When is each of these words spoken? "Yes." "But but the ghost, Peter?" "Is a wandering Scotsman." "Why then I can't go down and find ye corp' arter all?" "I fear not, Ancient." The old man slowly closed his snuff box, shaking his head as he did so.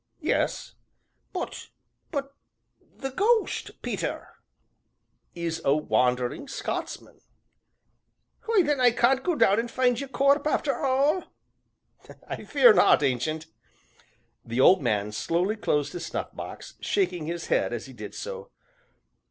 "Yes." 0.23 0.73
"But 1.31 1.67
but 2.09 2.33
the 2.97 3.11
ghost, 3.11 3.83
Peter?" 3.83 4.29
"Is 5.35 5.61
a 5.63 5.75
wandering 5.75 6.47
Scotsman." 6.47 7.19
"Why 8.45 8.63
then 8.63 8.81
I 8.81 8.89
can't 8.93 9.21
go 9.23 9.35
down 9.35 9.59
and 9.59 9.69
find 9.69 10.01
ye 10.01 10.07
corp' 10.07 10.47
arter 10.47 10.75
all?" 10.83 11.25
"I 12.27 12.45
fear 12.45 12.73
not, 12.73 13.03
Ancient." 13.03 13.45
The 14.43 14.59
old 14.59 14.81
man 14.81 15.11
slowly 15.11 15.55
closed 15.55 15.93
his 15.93 16.07
snuff 16.07 16.35
box, 16.35 16.77
shaking 16.81 17.27
his 17.27 17.45
head 17.49 17.71
as 17.71 17.85
he 17.85 17.93
did 17.93 18.15
so. 18.15 18.49